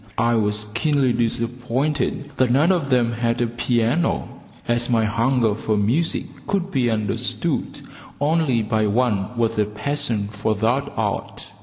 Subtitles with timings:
[0.17, 4.27] I was keenly disappointed that none of them had a piano,
[4.67, 7.79] as my hunger for music could be understood
[8.19, 11.51] only by one with a passion for that art.